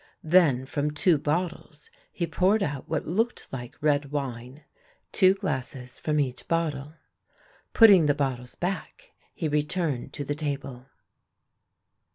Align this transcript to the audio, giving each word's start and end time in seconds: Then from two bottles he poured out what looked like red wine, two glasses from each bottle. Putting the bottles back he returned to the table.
Then 0.23 0.65
from 0.65 0.89
two 0.89 1.19
bottles 1.19 1.91
he 2.11 2.25
poured 2.25 2.63
out 2.63 2.89
what 2.89 3.05
looked 3.05 3.53
like 3.53 3.77
red 3.83 4.09
wine, 4.11 4.63
two 5.11 5.35
glasses 5.35 5.99
from 5.99 6.19
each 6.19 6.47
bottle. 6.47 6.95
Putting 7.73 8.07
the 8.07 8.15
bottles 8.15 8.55
back 8.55 9.11
he 9.35 9.47
returned 9.47 10.11
to 10.13 10.23
the 10.23 10.33
table. 10.33 10.87